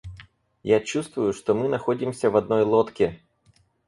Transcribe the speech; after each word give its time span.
Я 0.63 0.79
чувствую, 0.79 1.31
что 1.31 1.53
мы 1.53 1.67
находимся 1.67 2.31
в 2.31 2.35
одной 2.37 2.63
лодке. 2.63 3.21